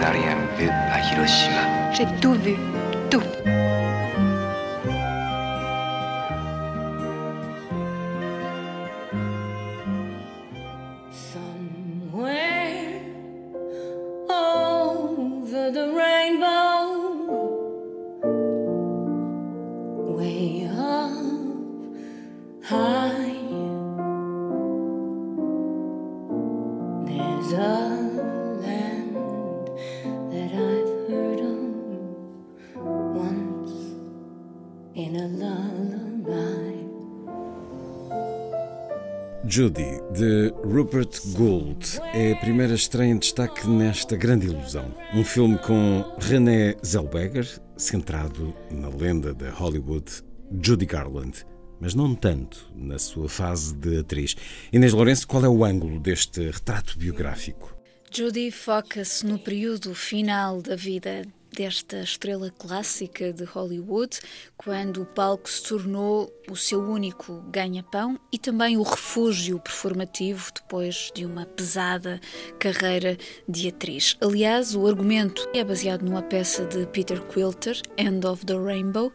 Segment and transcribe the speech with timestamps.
[0.00, 1.92] Tu n'as rien vu à Hiroshima.
[1.92, 2.56] J'ai tout vu,
[3.10, 3.20] tout.
[11.12, 12.40] Somewhere
[39.52, 44.94] Judy, de Rupert Gould, é a primeira estreia em destaque nesta grande ilusão.
[45.12, 50.22] Um filme com René Zellweger, centrado na lenda de Hollywood,
[50.62, 51.44] Judy Garland,
[51.80, 54.36] mas não tanto na sua fase de atriz.
[54.72, 57.76] Inês Lourenço, qual é o ângulo deste retrato biográfico?
[58.08, 64.18] Judy foca-se no período final da vida desta estrela clássica de Hollywood,
[64.56, 71.10] quando o palco se tornou o seu único ganha-pão e também o refúgio performativo depois
[71.14, 72.20] de uma pesada
[72.58, 73.16] carreira
[73.48, 74.16] de atriz.
[74.20, 79.12] Aliás, o argumento é baseado numa peça de Peter Quilter, End of the Rainbow,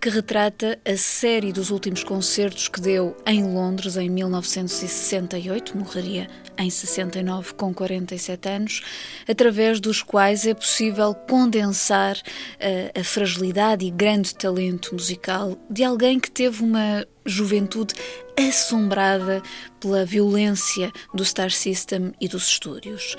[0.00, 6.70] que retrata a série dos últimos concertos que deu em Londres em 1968, morreria em
[6.70, 8.82] 69 com 47 anos,
[9.28, 16.18] através dos quais é possível condensar a, a fragilidade e grande talento musical de alguém
[16.18, 17.94] que teve uma juventude
[18.38, 19.42] assombrada
[19.80, 23.16] pela violência do Star System e dos estúdios.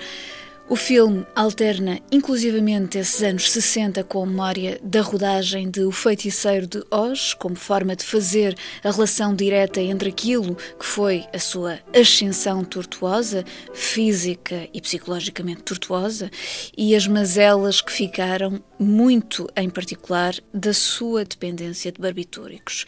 [0.68, 6.66] O filme alterna inclusivamente esses anos 60 com a memória da rodagem de O Feiticeiro
[6.66, 11.80] de Oz, como forma de fazer a relação direta entre aquilo que foi a sua
[11.96, 13.46] ascensão tortuosa,
[13.76, 16.32] física e psicologicamente tortuosa,
[16.76, 22.88] e as mazelas que ficaram, muito em particular, da sua dependência de barbitúricos.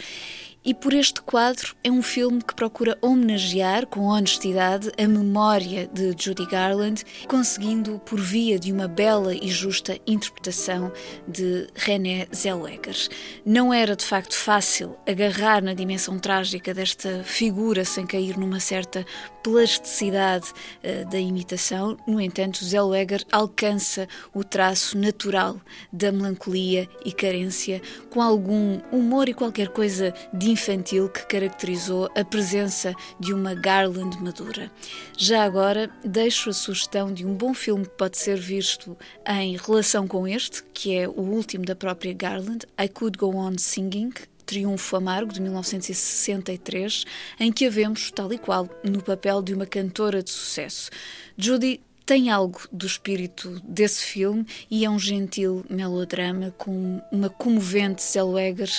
[0.63, 6.13] E por este quadro é um filme que procura homenagear com honestidade a memória de
[6.17, 10.91] Judy Garland, conseguindo por via de uma bela e justa interpretação
[11.27, 12.97] de René Zellweger.
[13.45, 19.05] Não era de facto fácil agarrar na dimensão trágica desta figura sem cair numa certa
[19.47, 20.51] plasticidade
[20.83, 21.97] uh, da imitação.
[22.05, 29.33] No entanto, Zellweger alcança o traço natural da melancolia e carência, com algum humor e
[29.33, 34.69] qualquer coisa de infantil que caracterizou a presença de uma Garland madura.
[35.17, 40.05] Já agora, deixo a sugestão de um bom filme que pode ser visto em relação
[40.05, 44.11] com este, que é o último da própria Garland, I Could Go On Singing,
[44.47, 47.03] Triunfo Amargo, de 1963,
[47.39, 50.89] em que a vemos, tal e qual, no papel de uma cantora de sucesso.
[51.37, 58.01] Judy tem algo do espírito desse filme e é um gentil melodrama com uma comovente
[58.01, 58.69] Zellweger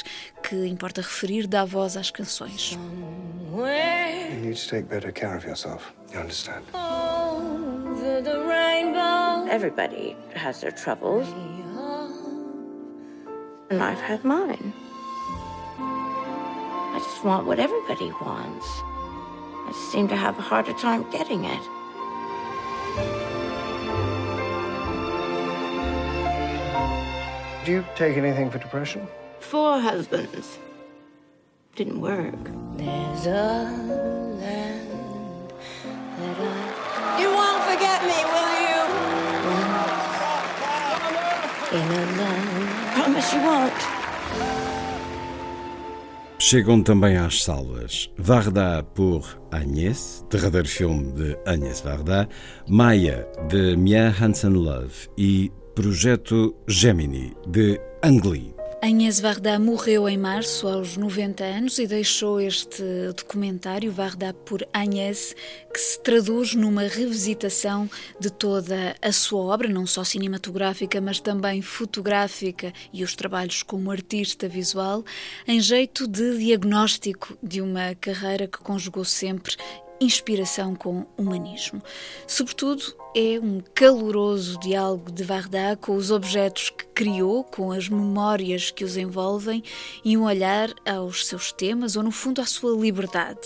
[0.42, 2.78] que, importa referir, dá voz às canções.
[3.52, 5.92] You need to take better care of yourself.
[6.12, 6.64] You understand?
[6.72, 9.46] Over the rainbow.
[9.50, 11.28] Everybody has their troubles,
[13.70, 14.72] and I've had mine.
[17.18, 18.80] I just want what everybody wants.
[19.66, 21.62] I just seem to have a harder time getting it.
[27.64, 29.08] Do you take anything for depression?
[29.40, 30.60] Four husbands.
[31.74, 32.38] Didn't work.
[32.76, 33.64] There's a
[34.38, 35.50] land
[36.18, 37.21] that I.
[37.21, 38.78] You won't forget me, will you?
[41.78, 42.94] In a land.
[42.94, 43.97] Promise you won't.
[46.50, 52.27] Chegam também às salas Varda por Agnès, derradeiro filme de Agnès Varda,
[52.66, 58.58] Maya, de Mia Hansen Love e Projeto Gemini, de Ang Lee.
[58.80, 62.83] Agnès Varda morreu em março aos 90 anos e deixou este
[63.16, 65.34] documentário, Varda por Agnès,
[65.75, 67.91] que se traduz numa revisitação
[68.21, 73.91] de toda a sua obra, não só cinematográfica, mas também fotográfica e os trabalhos como
[73.91, 75.04] artista visual,
[75.45, 79.57] em jeito de diagnóstico de uma carreira que conjugou sempre
[80.01, 81.83] inspiração com humanismo.
[82.27, 88.71] Sobretudo, é um caloroso diálogo de Varda com os objetos que criou, com as memórias
[88.71, 89.63] que os envolvem
[90.05, 93.41] e um olhar aos seus temas ou, no fundo, à sua liberdade.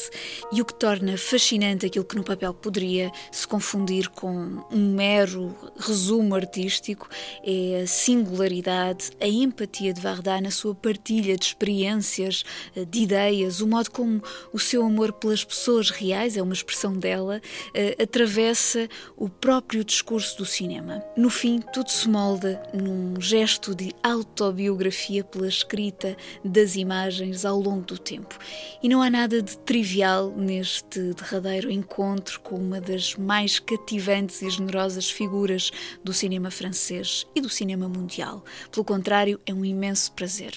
[0.53, 5.55] E o que torna fascinante aquilo que no papel poderia se confundir com um mero
[5.79, 7.09] resumo artístico
[7.45, 12.43] é a singularidade, a empatia de Varda na sua partilha de experiências,
[12.89, 14.23] de ideias, o modo como
[14.53, 17.41] o seu amor pelas pessoas reais, é uma expressão dela,
[17.75, 21.05] eh, atravessa o próprio próprio discurso do cinema.
[21.15, 27.83] No fim, tudo se molda num gesto de autobiografia pela escrita das imagens ao longo
[27.83, 28.39] do tempo.
[28.83, 34.49] E não há nada de trivial neste derradeiro encontro com uma das mais cativantes e
[34.49, 35.71] generosas figuras
[36.03, 38.43] do cinema francês e do cinema mundial.
[38.71, 40.53] Pelo contrário, é um imenso prazer.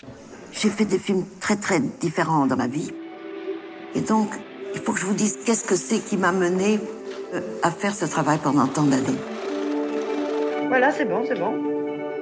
[0.53, 2.93] J'ai fait des films très très différents dans ma vie.
[3.93, 4.29] Et donc,
[4.73, 6.79] il faut que je vous dise qu'est-ce que c'est qui m'a mené
[7.63, 9.19] à faire ce travail pendant tant d'années.
[10.67, 11.53] Voilà, c'est bon, c'est bon.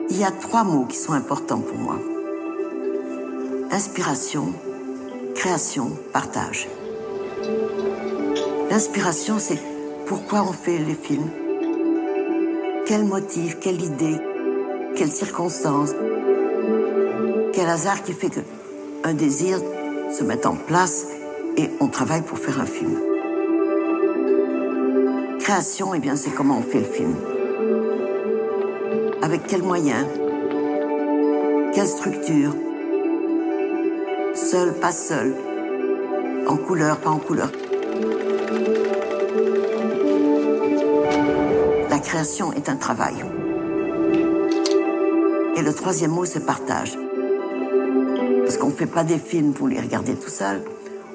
[0.10, 1.98] Il y a trois mots qui sont importants pour moi.
[3.72, 4.54] Inspiration,
[5.36, 6.68] création, partage.
[8.70, 9.60] L'inspiration, c'est
[10.06, 11.30] pourquoi on fait les films.
[12.86, 14.20] Quel motif, quelle idée,
[14.96, 15.92] quelle circonstance,
[17.54, 18.42] quel hasard qui fait que
[19.04, 19.58] un désir
[20.12, 21.08] se met en place
[21.58, 23.13] et on travaille pour faire un film.
[25.44, 27.16] Création, eh bien, c'est comment on fait le film.
[29.22, 30.08] Avec quels moyens?
[31.76, 32.56] Quelle structure?
[34.34, 35.36] Seul, pas seul
[36.48, 37.52] En couleur, pas en couleur
[41.90, 43.16] La création est un travail.
[45.58, 46.98] Et le troisième mot, c'est partage.
[48.46, 50.62] Parce qu'on ne fait pas des films pour les regarder tout seul,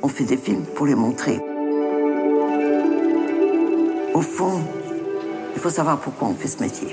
[0.03, 1.41] on fait des films pour les montrer.
[4.19, 4.61] Au fond,
[5.55, 6.89] il faut savoir pourquoi on fait ce métier.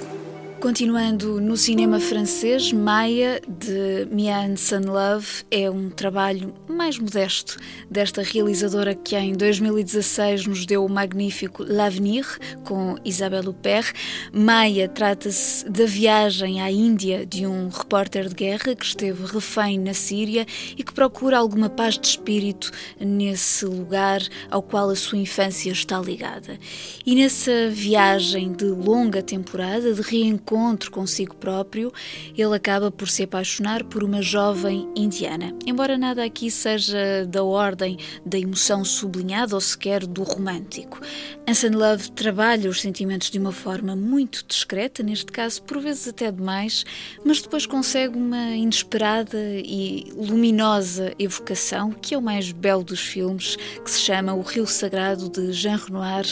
[0.65, 7.57] Continuando no cinema francês, Maia, de Mian Sun Love, é um trabalho mais modesto
[7.87, 12.25] desta realizadora que em 2016 nos deu o magnífico L'Avenir,
[12.63, 13.93] com Isabelle Huppert.
[14.33, 19.93] Maia trata-se da viagem à Índia de um repórter de guerra que esteve refém na
[19.93, 24.19] Síria e que procura alguma paz de espírito nesse lugar
[24.49, 26.57] ao qual a sua infância está ligada.
[27.05, 31.91] E nessa viagem de longa temporada, de reencontro encontro consigo próprio,
[32.37, 35.53] ele acaba por se apaixonar por uma jovem indiana.
[35.65, 41.01] Embora nada aqui seja da ordem da emoção sublinhada ou sequer do romântico.
[41.47, 46.31] Anson Love trabalha os sentimentos de uma forma muito discreta, neste caso por vezes até
[46.31, 46.85] demais,
[47.25, 53.57] mas depois consegue uma inesperada e luminosa evocação, que é o mais belo dos filmes,
[53.83, 56.25] que se chama O Rio Sagrado de Jean Renoir,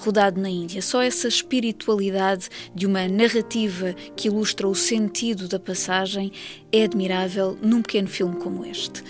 [0.00, 0.82] rodado na Índia.
[0.82, 6.30] Só essa espiritualidade de uma narrativa narrativa que ilustra o sentido da passagem
[6.70, 9.02] é admirável num pequeno filme como este.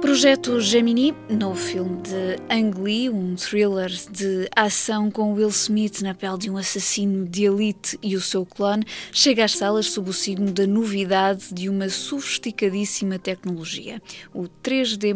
[0.00, 6.14] Projeto Gemini, novo filme de Ang Lee, um thriller de ação com Will Smith na
[6.14, 8.82] pele de um assassino de elite e o seu clone,
[9.12, 14.00] chega às salas sob o signo da novidade de uma sofisticadíssima tecnologia,
[14.32, 15.14] o 3D+,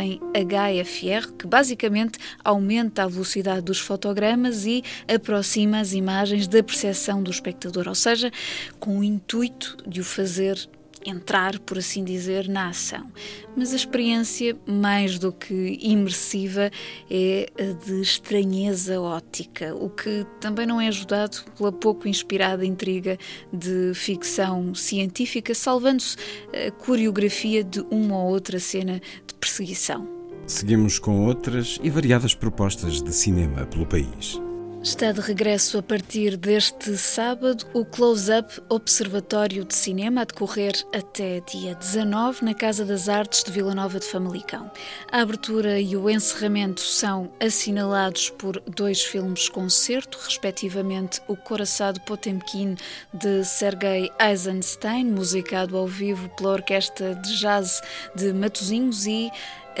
[0.00, 7.20] em HFR, que basicamente aumenta a velocidade dos fotogramas e aproxima as imagens da percepção
[7.20, 8.30] do espectador, ou seja,
[8.78, 10.56] com o intuito de o fazer
[11.04, 13.10] entrar, por assim dizer, na ação.
[13.56, 16.70] Mas a experiência, mais do que imersiva,
[17.10, 17.46] é
[17.86, 23.18] de estranheza ótica, o que também não é ajudado pela pouco inspirada intriga
[23.52, 26.16] de ficção científica, salvando-se
[26.54, 30.08] a coreografia de uma ou outra cena de perseguição.
[30.46, 34.40] Seguimos com outras e variadas propostas de cinema pelo país.
[34.82, 41.40] Está de regresso a partir deste sábado o Close-Up Observatório de Cinema a decorrer até
[41.40, 44.70] dia 19 na Casa das Artes de Vila Nova de Famalicão.
[45.12, 52.74] A abertura e o encerramento são assinalados por dois filmes concerto, respectivamente O Coraçado Potemkin
[53.12, 57.82] de Sergei Eisenstein, musicado ao vivo pela Orquestra de Jazz
[58.16, 59.30] de Matosinhos e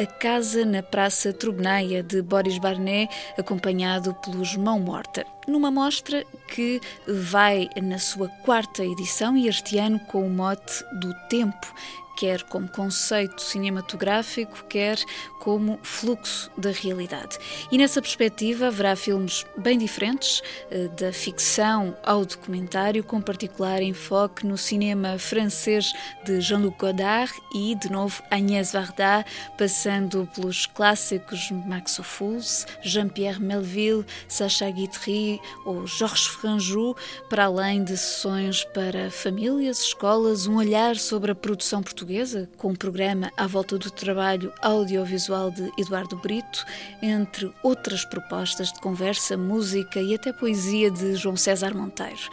[0.00, 6.80] a Casa na Praça Trubnaia de Boris Barnet, acompanhado pelos Mão Morta, numa mostra que
[7.06, 11.74] vai na sua quarta edição e este ano com o mote do tempo
[12.20, 14.98] quer como conceito cinematográfico, quer
[15.38, 17.38] como fluxo da realidade.
[17.72, 24.46] E nessa perspectiva haverá filmes bem diferentes, eh, da ficção ao documentário, com particular enfoque
[24.46, 29.24] no cinema francês de Jean-Luc Godard e, de novo, Agnès Varda,
[29.56, 36.94] passando pelos clássicos Max Ophuls, Jean-Pierre Melville, Sacha Guitry ou Georges Franjou,
[37.30, 42.09] para além de sessões para famílias, escolas, um olhar sobre a produção portuguesa,
[42.56, 46.66] com um programa à volta do trabalho audiovisual de Eduardo Brito,
[47.00, 52.28] entre outras propostas de conversa, música e até poesia de João César Monteiro.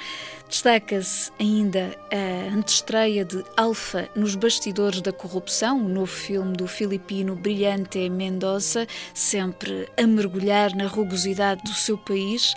[0.49, 7.35] Destaca-se ainda a antestreia de Alfa nos bastidores da corrupção, o novo filme do filipino
[7.35, 12.55] Brilhante Mendoza, sempre a mergulhar na rugosidade do seu país,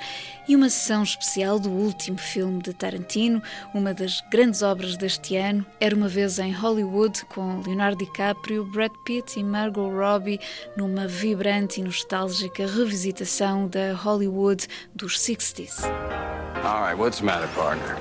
[0.48, 3.42] e uma sessão especial do último filme de Tarantino,
[3.74, 8.92] uma das grandes obras deste ano, Era uma vez em Hollywood, com Leonardo DiCaprio, Brad
[9.04, 10.40] Pitt e Margot Robbie,
[10.76, 16.29] numa vibrante e nostálgica revisitação da Hollywood dos 60s.
[16.56, 17.98] All right, what's the matter, partner?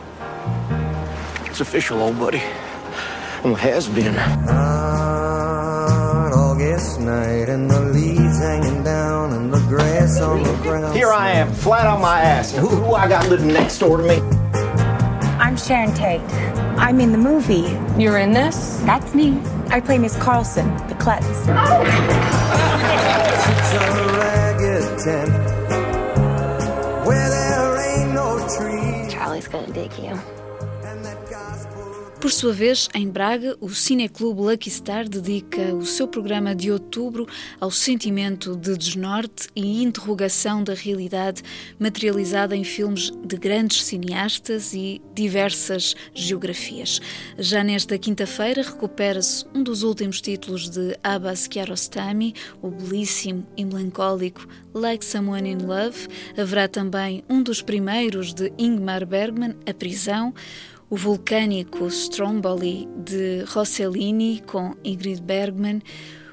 [1.45, 2.41] It's official, old buddy.
[3.43, 4.17] I'm has been.
[4.17, 4.25] On
[6.33, 10.93] August night, and the leaves hanging down, and the grass on the ground.
[10.95, 12.51] Here I am, flat on my ass.
[12.53, 14.17] Who, who I got living next door to me?
[15.39, 16.19] I'm Sharon Tate.
[16.77, 17.77] I'm in the movie.
[18.01, 18.79] You're in this?
[18.83, 19.39] That's me.
[19.69, 21.25] I play Miss Carlson, the klutz.
[21.47, 22.65] Oh!
[23.49, 23.88] It's
[29.79, 30.19] dig you.
[32.19, 37.25] Por sua vez, em Braga, o Cineclube Lucky Star dedica o seu programa de outubro
[37.61, 41.41] ao sentimento de desnorte e interrogação da realidade
[41.79, 46.99] materializada em filmes de grandes cineastas e diversas geografias.
[47.37, 54.45] Já nesta quinta-feira recupera-se um dos últimos títulos de Abbas Kiarostami, o belíssimo e melancólico
[54.73, 56.09] Like Someone in Love.
[56.37, 60.33] Haverá também um dos primeiros de Ingmar Bergman, A Prisão
[60.89, 65.81] o vulcânico Stromboli de Rossellini com Ingrid Bergman,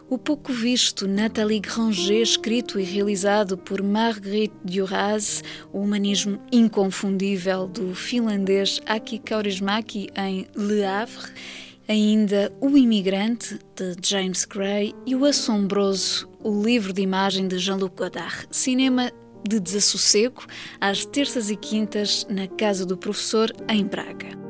[0.08, 7.94] o pouco visto Nathalie Granger, escrito e realizado por Marguerite Duras, o humanismo inconfundível do
[7.94, 11.32] finlandês Aki Kaurismäki em Le Havre,
[11.88, 17.96] ainda O Imigrante de James Gray e o assombroso O Livro de Imagem de Jean-Luc
[17.96, 19.10] Godard, cinema
[19.46, 20.44] de desassossego
[20.80, 24.45] às terças e quintas na Casa do Professor em Braga.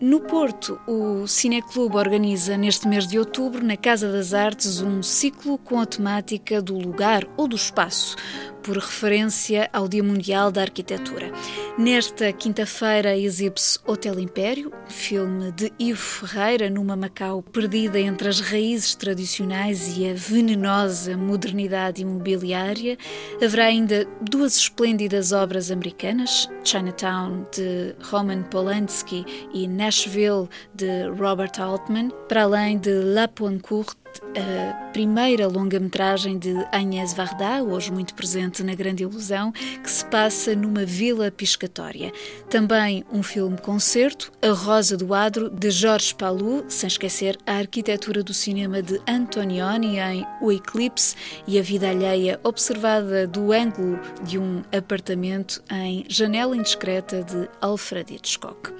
[0.00, 5.58] No Porto, o Cineclube organiza neste mês de outubro, na Casa das Artes, um ciclo
[5.58, 8.16] com a temática do lugar ou do espaço,
[8.62, 11.30] por referência ao Dia Mundial da Arquitetura.
[11.78, 18.94] Nesta quinta-feira exibe-se Hotel Império, filme de Ivo Ferreira, numa Macau perdida entre as raízes
[18.94, 22.98] tradicionais e a venenosa modernidade imobiliária.
[23.42, 32.10] Haverá ainda duas esplêndidas obras americanas, Chinatown, de Roman Polanski, e Nashville, de Robert Altman,
[32.28, 33.96] para além de La Poincourt,
[34.36, 40.54] a primeira longa-metragem de Agnès Varda, hoje muito presente na Grande Ilusão, que se passa
[40.54, 42.12] numa vila piscatória.
[42.48, 48.32] Também um filme-concerto, A Rosa do Adro, de Jorge Palou, sem esquecer a arquitetura do
[48.32, 51.16] cinema de Antonioni em O Eclipse
[51.48, 58.14] e a vida alheia observada do ângulo de um apartamento em Janela Indiscreta de Alfred
[58.14, 58.72] Hitchcock.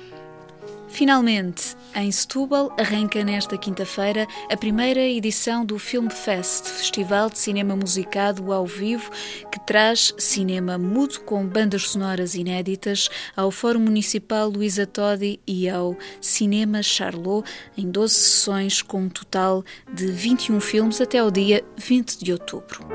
[0.90, 7.76] Finalmente, em Setúbal, arranca nesta quinta-feira a primeira edição do Film Fest, festival de cinema
[7.76, 9.10] musicado ao vivo
[9.50, 15.96] que traz cinema mudo com bandas sonoras inéditas ao Fórum Municipal Luísa Todi e ao
[16.20, 22.22] Cinema Charlot, em 12 sessões com um total de 21 filmes até ao dia 20
[22.22, 22.86] de outubro.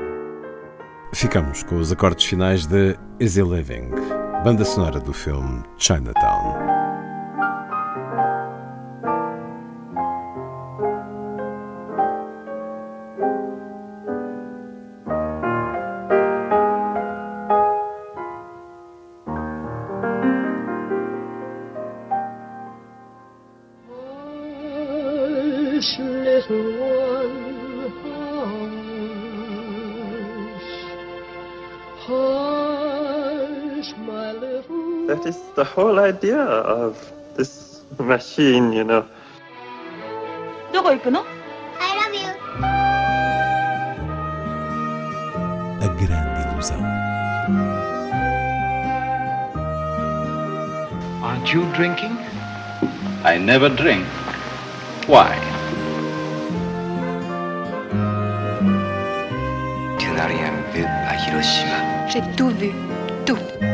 [1.14, 3.88] Ficamos com os acordes finais de Easy Living,
[4.44, 6.65] banda sonora do filme Chinatown.
[35.07, 36.95] That is the whole idea of
[37.35, 39.05] this machine, you know.
[40.71, 41.25] どこ行くの
[41.79, 42.29] I love you.
[45.81, 46.79] A grande ilusão.
[51.23, 52.17] Aren't you drinking?
[53.23, 54.05] I never drink.
[55.07, 55.54] Why?
[62.08, 62.70] J'ai tout vu.
[63.24, 63.65] Tout.